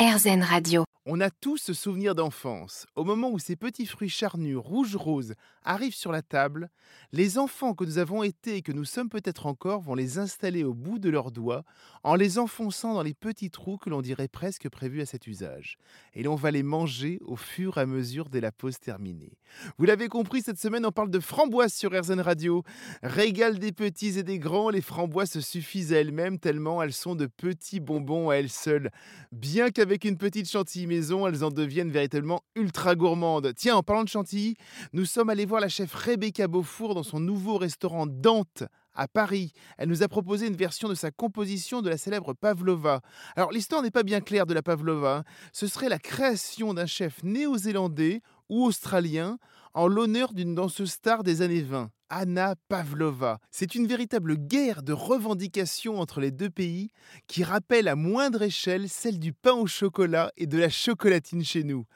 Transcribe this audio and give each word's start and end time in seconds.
RZN 0.00 0.42
Radio. 0.50 0.84
On 1.12 1.20
a 1.20 1.28
tous 1.28 1.56
ce 1.56 1.72
souvenir 1.72 2.14
d'enfance. 2.14 2.86
Au 2.94 3.02
moment 3.02 3.32
où 3.32 3.40
ces 3.40 3.56
petits 3.56 3.86
fruits 3.86 4.08
charnus 4.08 4.56
rouge-rose 4.56 5.34
arrivent 5.64 5.96
sur 5.96 6.12
la 6.12 6.22
table, 6.22 6.70
les 7.10 7.36
enfants 7.36 7.74
que 7.74 7.82
nous 7.82 7.98
avons 7.98 8.22
été 8.22 8.54
et 8.54 8.62
que 8.62 8.70
nous 8.70 8.84
sommes 8.84 9.08
peut-être 9.08 9.46
encore 9.46 9.80
vont 9.80 9.96
les 9.96 10.18
installer 10.18 10.62
au 10.62 10.72
bout 10.72 11.00
de 11.00 11.10
leurs 11.10 11.32
doigts 11.32 11.64
en 12.04 12.14
les 12.14 12.38
enfonçant 12.38 12.94
dans 12.94 13.02
les 13.02 13.12
petits 13.12 13.50
trous 13.50 13.76
que 13.76 13.90
l'on 13.90 14.02
dirait 14.02 14.28
presque 14.28 14.68
prévus 14.68 15.00
à 15.00 15.06
cet 15.06 15.26
usage. 15.26 15.78
Et 16.14 16.22
l'on 16.22 16.36
va 16.36 16.52
les 16.52 16.62
manger 16.62 17.18
au 17.24 17.34
fur 17.34 17.78
et 17.78 17.80
à 17.80 17.86
mesure 17.86 18.28
de 18.28 18.38
la 18.38 18.52
pause 18.52 18.78
terminée. 18.78 19.36
Vous 19.78 19.86
l'avez 19.86 20.06
compris, 20.06 20.42
cette 20.42 20.60
semaine 20.60 20.86
on 20.86 20.92
parle 20.92 21.10
de 21.10 21.18
framboises 21.18 21.74
sur 21.74 21.90
RZN 21.90 22.20
Radio. 22.20 22.62
Régal 23.02 23.58
des 23.58 23.72
petits 23.72 24.16
et 24.16 24.22
des 24.22 24.38
grands, 24.38 24.70
les 24.70 24.80
framboises 24.80 25.32
se 25.32 25.40
suffisent 25.40 25.92
à 25.92 25.96
elles-mêmes 25.98 26.38
tellement 26.38 26.80
elles 26.80 26.92
sont 26.92 27.16
de 27.16 27.26
petits 27.26 27.80
bonbons 27.80 28.30
à 28.30 28.36
elles 28.36 28.48
seules. 28.48 28.90
Bien 29.32 29.70
qu'avec 29.70 30.04
une 30.04 30.16
petite 30.16 30.48
chantilly 30.48 30.86
elles 31.00 31.44
en 31.44 31.50
deviennent 31.50 31.90
véritablement 31.90 32.42
ultra 32.54 32.94
gourmandes. 32.94 33.52
Tiens, 33.56 33.76
en 33.76 33.82
parlant 33.82 34.04
de 34.04 34.08
chantilly, 34.08 34.56
nous 34.92 35.04
sommes 35.04 35.30
allés 35.30 35.46
voir 35.46 35.60
la 35.60 35.68
chef 35.68 35.94
Rebecca 35.94 36.46
Beaufour 36.48 36.94
dans 36.94 37.02
son 37.02 37.20
nouveau 37.20 37.56
restaurant 37.56 38.06
Dante 38.06 38.64
à 38.94 39.08
Paris. 39.08 39.52
Elle 39.78 39.88
nous 39.88 40.02
a 40.02 40.08
proposé 40.08 40.46
une 40.46 40.56
version 40.56 40.88
de 40.88 40.94
sa 40.94 41.10
composition 41.10 41.82
de 41.82 41.88
la 41.88 41.96
célèbre 41.96 42.34
pavlova. 42.34 43.00
Alors 43.36 43.52
l'histoire 43.52 43.82
n'est 43.82 43.90
pas 43.90 44.02
bien 44.02 44.20
claire 44.20 44.46
de 44.46 44.54
la 44.54 44.62
pavlova. 44.62 45.18
hein. 45.18 45.24
Ce 45.52 45.66
serait 45.66 45.88
la 45.88 45.98
création 45.98 46.74
d'un 46.74 46.86
chef 46.86 47.22
néo-zélandais 47.22 48.20
ou 48.48 48.64
australien 48.64 49.38
en 49.74 49.86
l'honneur 49.86 50.32
d'une 50.32 50.54
danseuse 50.54 50.90
star 50.92 51.22
des 51.22 51.42
années 51.42 51.62
20. 51.62 51.90
Anna 52.10 52.56
Pavlova. 52.68 53.38
C'est 53.50 53.74
une 53.74 53.86
véritable 53.86 54.36
guerre 54.36 54.82
de 54.82 54.92
revendications 54.92 56.00
entre 56.00 56.20
les 56.20 56.30
deux 56.30 56.50
pays 56.50 56.90
qui 57.26 57.44
rappelle 57.44 57.88
à 57.88 57.96
moindre 57.96 58.42
échelle 58.42 58.88
celle 58.88 59.18
du 59.18 59.32
pain 59.32 59.54
au 59.54 59.66
chocolat 59.66 60.32
et 60.36 60.46
de 60.46 60.58
la 60.58 60.68
chocolatine 60.68 61.44
chez 61.44 61.64
nous. 61.64 61.86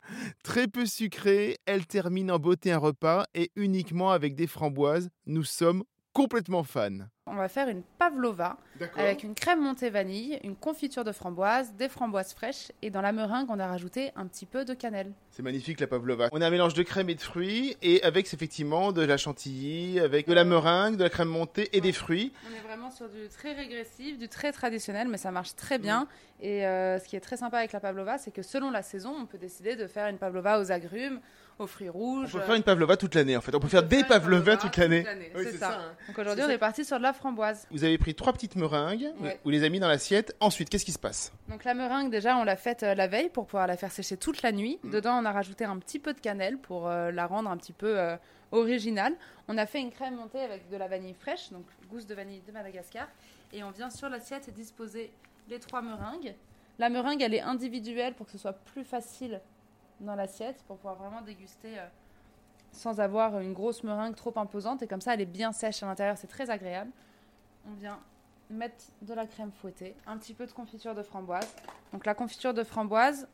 Très 0.42 0.68
peu 0.68 0.86
sucrée, 0.86 1.58
elle 1.66 1.86
termine 1.86 2.30
en 2.30 2.38
beauté 2.38 2.72
un 2.72 2.78
repas 2.78 3.26
et 3.34 3.50
uniquement 3.56 4.12
avec 4.12 4.34
des 4.34 4.46
framboises. 4.46 5.10
Nous 5.26 5.44
sommes 5.44 5.84
complètement 6.12 6.62
fans. 6.62 7.08
On 7.26 7.36
va 7.36 7.48
faire 7.48 7.68
une 7.70 7.82
pavlova 7.98 8.58
avec 8.98 9.22
une 9.22 9.34
crème 9.34 9.62
montée 9.62 9.88
vanille, 9.88 10.38
une 10.44 10.54
confiture 10.56 11.04
de 11.04 11.12
framboise, 11.12 11.72
des 11.72 11.88
framboises 11.88 12.34
fraîches 12.34 12.70
et 12.82 12.90
dans 12.90 13.00
la 13.00 13.12
meringue 13.12 13.46
on 13.48 13.58
a 13.58 13.66
rajouté 13.66 14.10
un 14.14 14.26
petit 14.26 14.44
peu 14.44 14.66
de 14.66 14.74
cannelle. 14.74 15.10
C'est 15.30 15.42
magnifique 15.42 15.80
la 15.80 15.86
pavlova. 15.86 16.28
On 16.32 16.42
a 16.42 16.46
un 16.46 16.50
mélange 16.50 16.74
de 16.74 16.82
crème 16.82 17.08
et 17.08 17.14
de 17.14 17.22
fruits 17.22 17.78
et 17.80 18.02
avec 18.02 18.32
effectivement 18.34 18.92
de 18.92 19.00
la 19.02 19.16
chantilly, 19.16 20.00
avec 20.00 20.26
de 20.28 20.34
la 20.34 20.44
meringue, 20.44 20.96
de 20.98 21.02
la 21.02 21.08
crème 21.08 21.28
montée 21.28 21.74
et 21.74 21.80
des 21.80 21.92
fruits. 21.92 22.30
On 22.46 22.54
est 22.54 22.60
vraiment 22.68 22.90
sur 22.90 23.08
du 23.08 23.26
très 23.30 23.54
régressif, 23.54 24.18
du 24.18 24.28
très 24.28 24.52
traditionnel 24.52 25.08
mais 25.08 25.16
ça 25.16 25.30
marche 25.30 25.56
très 25.56 25.78
bien. 25.78 26.06
Et 26.42 26.66
euh, 26.66 26.98
ce 26.98 27.08
qui 27.08 27.16
est 27.16 27.20
très 27.20 27.38
sympa 27.38 27.56
avec 27.56 27.72
la 27.72 27.80
pavlova 27.80 28.18
c'est 28.18 28.32
que 28.32 28.42
selon 28.42 28.70
la 28.70 28.82
saison 28.82 29.14
on 29.18 29.24
peut 29.24 29.38
décider 29.38 29.76
de 29.76 29.86
faire 29.86 30.08
une 30.08 30.18
pavlova 30.18 30.60
aux 30.60 30.70
agrumes, 30.70 31.20
aux 31.58 31.66
fruits 31.68 31.88
On 31.88 31.92
rouges. 31.92 32.32
peut 32.32 32.40
faire 32.40 32.56
une 32.56 32.62
pavlova 32.64 32.98
toute 32.98 33.14
l'année 33.14 33.36
en 33.36 33.40
fait. 33.40 33.54
On 33.54 33.60
peut 33.60 33.66
On 33.66 33.70
faire 33.70 33.82
peut 33.82 33.88
des 33.88 33.96
faire 34.02 34.04
une 34.16 34.20
pavlovas 34.20 34.56
toute 34.58 34.76
l'année. 34.76 35.06
Oui, 35.36 35.44
c'est 35.44 35.52
ça. 35.52 35.70
ça, 35.70 35.78
hein. 35.80 35.94
Donc 36.08 36.18
aujourd'hui 36.18 36.44
on 36.44 36.50
est 36.50 36.58
parti 36.58 36.84
sur 36.84 36.98
de 36.98 37.02
la 37.02 37.13
framboise. 37.14 37.66
Vous 37.70 37.84
avez 37.84 37.96
pris 37.98 38.14
trois 38.14 38.32
petites 38.32 38.56
meringues, 38.56 39.10
Ouais. 39.20 39.40
vous 39.44 39.50
les 39.50 39.60
avez 39.60 39.70
mis 39.70 39.80
dans 39.80 39.88
l'assiette. 39.88 40.36
Ensuite, 40.40 40.68
qu'est-ce 40.68 40.84
qui 40.84 40.92
se 40.92 40.98
passe? 40.98 41.32
Donc 41.48 41.64
la 41.64 41.72
meringue 41.74 42.10
déjà 42.10 42.36
on 42.36 42.44
l'a 42.44 42.56
faite 42.56 42.82
euh, 42.82 42.94
la 42.94 43.06
veille 43.06 43.28
pour 43.30 43.46
pouvoir 43.46 43.66
la 43.66 43.76
faire 43.76 43.90
sécher 43.92 44.16
toute 44.16 44.42
la 44.42 44.52
nuit. 44.52 44.78
Mhm. 44.82 44.90
Dedans 44.90 45.18
on 45.22 45.24
a 45.24 45.32
rajouté 45.32 45.64
un 45.64 45.78
petit 45.78 45.98
peu 45.98 46.12
de 46.12 46.20
cannelle 46.20 46.58
pour 46.58 46.88
euh, 46.88 47.10
la 47.10 47.26
rendre 47.26 47.48
un 47.50 47.56
petit 47.56 47.72
peu 47.72 47.98
euh, 47.98 48.16
originale. 48.52 49.14
On 49.48 49.56
a 49.58 49.66
fait 49.66 49.80
une 49.80 49.90
crème 49.90 50.16
montée 50.16 50.40
avec 50.40 50.68
de 50.68 50.76
la 50.76 50.88
vanille 50.88 51.14
fraîche, 51.14 51.50
donc 51.50 51.64
gousse 51.90 52.06
de 52.06 52.14
vanille 52.14 52.42
de 52.46 52.52
Madagascar. 52.52 53.08
Et 53.52 53.62
on 53.64 53.70
vient 53.70 53.90
sur 53.90 54.08
l'assiette 54.08 54.52
disposer 54.54 55.12
les 55.48 55.58
trois 55.60 55.80
meringues. 55.82 56.34
La 56.78 56.88
meringue 56.88 57.22
elle 57.22 57.34
est 57.34 57.40
individuelle 57.40 58.14
pour 58.14 58.26
que 58.26 58.32
ce 58.32 58.38
soit 58.38 58.52
plus 58.52 58.84
facile 58.84 59.40
dans 60.00 60.14
l'assiette 60.16 60.62
pour 60.66 60.76
pouvoir 60.76 60.96
vraiment 60.96 61.22
déguster 61.22 61.68
sans 62.72 62.98
avoir 63.00 63.38
une 63.38 63.52
grosse 63.52 63.84
meringue 63.84 64.16
trop 64.16 64.32
imposante. 64.36 64.82
Et 64.82 64.88
comme 64.88 65.00
ça 65.00 65.14
elle 65.14 65.20
est 65.20 65.26
bien 65.26 65.52
sèche 65.52 65.82
à 65.82 65.86
l'intérieur, 65.86 66.16
c'est 66.18 66.26
très 66.26 66.50
agréable. 66.50 66.90
On 67.66 67.74
vient 67.74 67.98
mettre 68.50 68.84
de 69.02 69.14
la 69.14 69.26
crème 69.26 69.50
fouettée, 69.52 69.94
un 70.06 70.18
petit 70.18 70.34
peu 70.34 70.46
de 70.46 70.52
confiture 70.52 70.94
de 70.94 71.02
framboise. 71.02 71.48
Donc 71.92 72.04
la 72.04 72.14
confiture 72.14 72.52
de 72.52 72.62
framboise, 72.62 73.26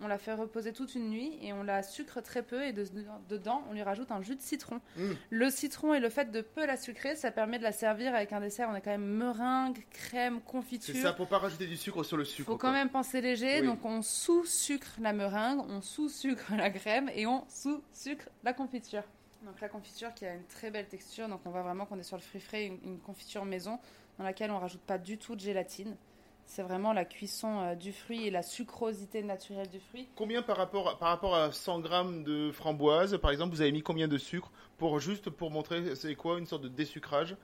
on 0.00 0.06
la 0.06 0.18
fait 0.18 0.34
reposer 0.34 0.72
toute 0.72 0.94
une 0.94 1.08
nuit 1.10 1.36
et 1.42 1.52
on 1.52 1.62
la 1.64 1.82
sucre 1.82 2.20
très 2.20 2.42
peu 2.42 2.62
et 2.64 2.72
de- 2.72 2.86
dedans 3.28 3.64
on 3.68 3.72
lui 3.72 3.82
rajoute 3.82 4.12
un 4.12 4.22
jus 4.22 4.36
de 4.36 4.40
citron. 4.42 4.80
Mm. 4.96 5.10
Le 5.30 5.50
citron 5.50 5.94
et 5.94 6.00
le 6.00 6.08
fait 6.10 6.30
de 6.30 6.40
peu 6.42 6.66
la 6.66 6.76
sucrer, 6.76 7.16
ça 7.16 7.30
permet 7.32 7.58
de 7.58 7.64
la 7.64 7.72
servir 7.72 8.14
avec 8.14 8.32
un 8.32 8.40
dessert. 8.40 8.68
On 8.70 8.74
a 8.74 8.80
quand 8.80 8.90
même 8.90 9.06
meringue, 9.06 9.84
crème, 9.90 10.40
confiture. 10.42 11.16
pour 11.16 11.26
pas 11.28 11.38
rajouter 11.38 11.66
du 11.66 11.76
sucre 11.76 12.04
sur 12.04 12.16
le 12.16 12.22
Il 12.24 12.26
sucre. 12.26 12.46
faut 12.52 12.58
quand 12.58 12.70
même 12.72 12.90
penser 12.90 13.20
léger, 13.22 13.60
Oui. 13.62 13.66
donc 13.66 13.84
on 13.84 14.02
sous-sucre 14.02 14.96
la 15.00 15.12
meringue, 15.14 15.60
on 15.68 15.80
sous-sucre 15.80 16.52
la 16.56 16.70
crème 16.70 17.10
et 17.14 17.26
on 17.26 17.44
sous-sucre 17.48 18.28
la 18.44 18.52
confiture. 18.52 19.02
Donc 19.42 19.60
la 19.60 19.68
confiture 19.68 20.12
qui 20.14 20.26
a 20.26 20.34
une 20.34 20.44
très 20.46 20.70
belle 20.70 20.88
texture, 20.88 21.28
donc 21.28 21.40
on 21.44 21.50
voit 21.50 21.62
vraiment 21.62 21.86
qu'on 21.86 21.98
est 21.98 22.04
sur 22.04 22.16
le 22.16 22.22
fruit 22.22 22.40
frais, 22.40 22.66
une, 22.66 22.98
confiture 22.98 23.44
maison 23.44 23.78
dans 24.18 24.24
laquelle 24.24 24.50
on 24.50 24.58
rajoute 24.58 24.80
pas 24.80 24.98
du 24.98 25.16
tout 25.16 25.36
de 25.36 25.40
gélatine. 25.40 25.96
C'est 26.44 26.62
vraiment 26.62 26.92
la 26.92 27.04
cuisson 27.04 27.60
euh, 27.60 27.74
du 27.74 27.92
fruit 27.92 28.26
et 28.26 28.30
la 28.30 28.42
sucrosité 28.42 29.22
naturelle 29.22 29.68
du 29.68 29.80
fruit. 29.80 30.08
Combien 30.16 30.42
par 30.42 30.56
rapport, 30.56 30.88
à, 30.88 30.98
par 30.98 31.10
rapport 31.10 31.36
à 31.36 31.52
100 31.52 31.80
grammes 31.80 32.24
de 32.24 32.50
framboise, 32.52 33.18
par 33.18 33.30
exemple, 33.30 33.54
vous 33.54 33.60
avez 33.60 33.70
mis 33.70 33.82
combien 33.82 34.08
de 34.08 34.18
sucre 34.18 34.50
pour 34.78 34.98
juste 34.98 35.28
pour 35.30 35.50
montrer 35.50 35.94
c'est 35.94 36.14
quoi 36.14 36.38
une 36.38 36.46
sorte 36.46 36.62
de 36.62 36.68
désucrage? 36.68 37.36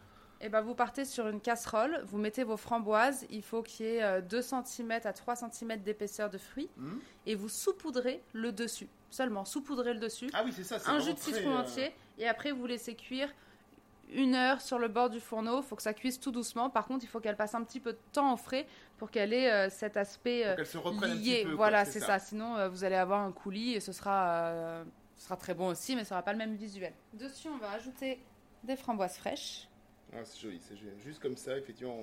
Et 0.44 0.48
ben 0.50 0.60
vous 0.60 0.74
partez 0.74 1.04
sur 1.04 1.26
une 1.26 1.40
casserole, 1.40 2.04
vous 2.06 2.18
mettez 2.18 2.44
vos 2.44 2.56
framboises, 2.56 3.26
il 3.30 3.42
faut 3.42 3.62
qu'il 3.62 3.86
y 3.86 3.88
ait 3.88 4.02
euh, 4.02 4.20
2 4.20 4.42
cm 4.42 4.92
à 5.04 5.12
3 5.12 5.36
cm 5.36 5.80
d'épaisseur 5.82 6.30
de 6.30 6.38
fruits 6.38 6.68
Hmm 6.76 6.98
et 7.26 7.34
vous 7.34 7.48
saupoudrez 7.48 8.22
le 8.34 8.52
dessus. 8.52 8.88
Seulement 9.10 9.44
saupoudrez 9.46 9.94
le 9.94 10.00
dessus. 10.00 10.28
Ah 10.34 10.42
oui, 10.44 10.52
c'est 10.54 10.62
ça. 10.62 10.78
c'est 10.78 10.90
un 10.90 11.00
jus 11.00 11.14
de 11.14 11.18
citron 11.18 11.56
euh, 11.56 11.60
entier 11.60 11.94
et 12.18 12.28
après 12.28 12.52
vous 12.52 12.66
laissez 12.66 12.94
cuire 12.94 13.30
une 14.12 14.34
heure 14.34 14.60
sur 14.60 14.78
le 14.78 14.88
bord 14.88 15.10
du 15.10 15.20
fourneau. 15.20 15.58
Il 15.58 15.62
faut 15.62 15.76
que 15.76 15.82
ça 15.82 15.94
cuise 15.94 16.20
tout 16.20 16.30
doucement. 16.30 16.70
Par 16.70 16.86
contre, 16.86 17.04
il 17.04 17.08
faut 17.08 17.20
qu'elle 17.20 17.36
passe 17.36 17.54
un 17.54 17.62
petit 17.64 17.80
peu 17.80 17.92
de 17.92 17.98
temps 18.12 18.32
au 18.32 18.36
frais 18.36 18.66
pour 18.98 19.10
qu'elle 19.10 19.32
ait 19.32 19.50
euh, 19.50 19.70
cet 19.70 19.96
aspect 19.96 20.46
euh, 20.46 20.64
se 20.64 20.78
lié. 21.14 21.44
peu. 21.44 21.52
voilà, 21.52 21.84
c'est 21.84 22.00
ça. 22.00 22.18
Sinon, 22.18 22.56
euh, 22.56 22.68
vous 22.68 22.84
allez 22.84 22.96
avoir 22.96 23.20
un 23.20 23.32
coulis 23.32 23.74
et 23.74 23.80
ce 23.80 23.92
sera, 23.92 24.28
euh, 24.28 24.84
ce 25.16 25.24
sera 25.24 25.36
très 25.36 25.54
bon 25.54 25.68
aussi, 25.68 25.96
mais 25.96 26.04
ça 26.04 26.14
n'aura 26.14 26.24
pas 26.24 26.32
le 26.32 26.38
même 26.38 26.54
visuel. 26.54 26.92
Dessus, 27.12 27.48
on 27.48 27.58
va 27.58 27.70
ajouter 27.72 28.20
des 28.62 28.76
framboises 28.76 29.16
fraîches. 29.16 29.68
Ah, 30.16 30.24
c'est 30.24 30.40
joli, 30.40 30.60
c'est 30.60 30.76
joli. 30.76 30.92
Juste 31.04 31.20
comme 31.20 31.36
ça, 31.36 31.56
effectivement, 31.58 31.96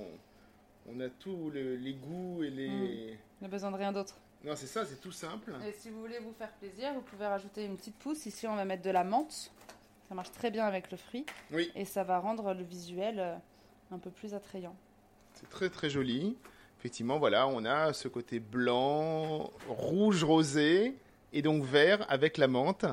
on, 0.87 0.93
on 0.95 0.99
a 0.99 1.09
tous 1.09 1.49
le- 1.49 1.75
les 1.75 1.93
goûts 1.93 2.43
et 2.43 2.49
les. 2.49 3.17
On 3.39 3.45
n'a 3.45 3.49
besoin 3.49 3.71
de 3.71 3.77
rien 3.77 3.91
d'autre. 3.91 4.15
Non, 4.43 4.53
c'est 4.55 4.67
ça, 4.67 4.85
c'est 4.85 4.99
tout 4.99 5.11
simple. 5.11 5.53
Et 5.67 5.71
si 5.71 5.89
vous 5.89 5.99
voulez 6.01 6.19
vous 6.19 6.33
faire 6.33 6.51
plaisir, 6.53 6.93
vous 6.93 7.01
pouvez 7.01 7.27
rajouter 7.27 7.63
une 7.65 7.77
petite 7.77 7.95
pousse. 7.95 8.25
Ici, 8.25 8.47
on 8.47 8.55
va 8.55 8.65
mettre 8.65 8.81
de 8.83 8.89
la 8.89 9.03
menthe. 9.03 9.51
Ça 10.09 10.15
marche 10.15 10.31
très 10.31 10.49
bien 10.51 10.65
avec 10.65 10.89
le 10.91 10.97
fruit. 10.97 11.25
Oui. 11.51 11.71
Et 11.75 11.85
ça 11.85 12.03
va 12.03 12.19
rendre 12.19 12.53
le 12.53 12.63
visuel 12.63 13.19
euh, 13.19 13.35
un 13.91 13.99
peu 13.99 14.09
plus 14.09 14.33
attrayant. 14.33 14.75
C'est 15.35 15.49
très 15.49 15.69
très 15.69 15.89
joli. 15.89 16.35
Effectivement, 16.79 17.19
voilà, 17.19 17.47
on 17.47 17.63
a 17.65 17.93
ce 17.93 18.07
côté 18.07 18.39
blanc, 18.39 19.51
rouge 19.67 20.23
rosé 20.23 20.97
et 21.31 21.41
donc 21.43 21.63
vert 21.63 22.03
avec 22.11 22.37
la 22.37 22.47
menthe. 22.47 22.85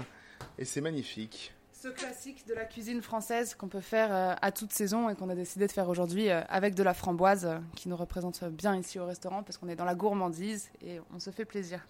Et 0.58 0.64
c'est 0.66 0.82
magnifique. 0.82 1.52
Ce 1.80 1.86
classique 1.86 2.44
de 2.48 2.54
la 2.54 2.64
cuisine 2.64 3.02
française 3.02 3.54
qu'on 3.54 3.68
peut 3.68 3.80
faire 3.80 4.12
euh, 4.12 4.34
à 4.42 4.50
toute 4.50 4.72
saison 4.72 5.08
et 5.08 5.14
qu'on 5.14 5.28
a 5.28 5.36
décidé 5.36 5.68
de 5.68 5.70
faire 5.70 5.88
aujourd'hui 5.88 6.28
euh, 6.28 6.40
avec 6.48 6.74
de 6.74 6.82
la 6.82 6.92
framboise 6.92 7.46
euh, 7.46 7.58
qui 7.76 7.88
nous 7.88 7.94
représente 7.94 8.42
bien 8.46 8.74
ici 8.74 8.98
au 8.98 9.06
restaurant 9.06 9.44
parce 9.44 9.58
qu'on 9.58 9.68
est 9.68 9.76
dans 9.76 9.84
la 9.84 9.94
gourmandise 9.94 10.70
et 10.84 10.98
on 11.14 11.20
se 11.20 11.30
fait 11.30 11.44
plaisir. 11.44 11.86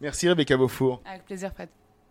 Merci 0.00 0.28
Rebecca 0.28 0.56
Beaufour. 0.56 1.02
Avec 1.04 1.24
plaisir, 1.24 1.52
Fred. 1.52 1.68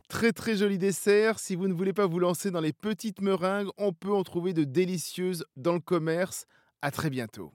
Très 0.10 0.34
très 0.34 0.58
joli 0.58 0.78
dessert. 0.78 1.40
Si 1.40 1.56
vous 1.56 1.70
ne 1.70 1.74
voulez 1.74 1.94
pas 1.94 2.06
vous 2.06 2.20
lancer 2.20 2.52
dans 2.52 2.60
les 2.60 2.74
petites 2.74 3.22
meringues, 3.22 3.70
on 3.78 3.94
peut 3.94 4.12
en 4.12 4.24
trouver 4.24 4.52
de 4.52 4.66
délicieuses 4.66 5.46
dans 5.56 5.74
le 5.74 5.80
commerce. 5.80 6.48
À 6.82 6.92
très 6.92 7.10
bientôt. 7.10 7.54